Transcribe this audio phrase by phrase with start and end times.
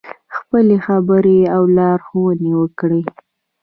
[0.37, 3.01] خپلې خبرې او لارښوونې وکړې.